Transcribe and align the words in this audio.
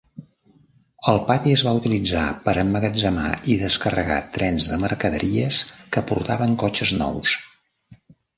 El 1.11 1.19
pati 1.25 1.51
es 1.57 1.63
va 1.67 1.73
utilitzar 1.79 2.23
per 2.47 2.55
emmagatzemar 2.61 3.27
i 3.53 3.59
descarregar 3.65 4.17
trens 4.39 4.71
de 4.73 4.81
mercaderies 4.87 5.61
que 5.93 6.05
portaven 6.13 6.59
cotxes 6.67 6.97
nous. 7.05 7.37